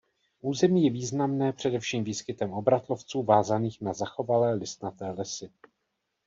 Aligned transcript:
Území 0.41 0.83
je 0.85 0.91
významné 0.91 1.53
především 1.53 2.03
výskytem 2.03 2.53
obratlovců 2.53 3.23
vázaných 3.23 3.81
na 3.81 3.93
zachovalé 3.93 4.53
listnaté 4.53 5.11
lesy. 5.11 5.49